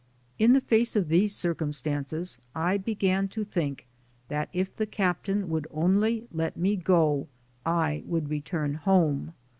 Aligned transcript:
In 0.39 0.53
the 0.53 0.61
face 0.61 0.95
of 0.95 1.09
these 1.09 1.35
circumstances 1.35 2.39
I 2.55 2.77
began 2.79 3.27
to 3.27 3.45
think 3.45 3.85
that 4.29 4.49
if 4.51 4.75
the 4.75 4.87
captain 4.87 5.47
would 5.49 5.67
only 5.69 6.25
let 6.31 6.57
me 6.57 6.75
go, 6.75 7.27
I 7.67 8.01
would 8.07 8.27
return 8.31 8.73
home. 8.73 9.35